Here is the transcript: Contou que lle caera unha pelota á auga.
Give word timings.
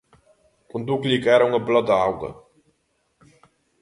Contou 0.71 0.99
que 0.99 1.09
lle 1.11 1.23
caera 1.25 1.47
unha 1.49 1.65
pelota 1.67 1.93
á 1.97 1.99
auga. 2.07 2.31